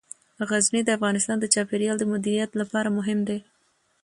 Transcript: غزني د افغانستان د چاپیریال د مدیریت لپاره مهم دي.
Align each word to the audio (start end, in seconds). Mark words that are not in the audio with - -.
غزني 0.49 0.81
د 0.85 0.89
افغانستان 0.97 1.37
د 1.39 1.45
چاپیریال 1.53 1.95
د 1.99 2.03
مدیریت 2.13 2.51
لپاره 2.61 2.95
مهم 2.97 3.19
دي. 3.27 3.39